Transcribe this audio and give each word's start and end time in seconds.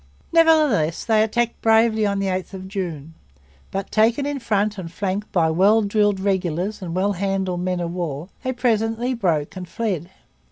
Nevertheless 0.33 1.05
they 1.05 1.21
attacked 1.21 1.61
bravely 1.61 2.07
on 2.07 2.17
the 2.17 2.25
8th 2.25 2.55
of 2.55 2.67
June. 2.67 3.13
But, 3.69 3.91
taken 3.91 4.25
in 4.25 4.39
front 4.39 4.79
and 4.79 4.91
flank 4.91 5.31
by 5.31 5.51
well 5.51 5.83
drilled 5.83 6.19
regulars 6.19 6.81
and 6.81 6.95
well 6.95 7.13
handled 7.13 7.59
men 7.59 7.79
of 7.79 7.91
war, 7.93 8.29
they 8.43 8.51
presently 8.51 9.13
broke 9.13 9.55
and 9.55 9.69
fled. 9.69 10.09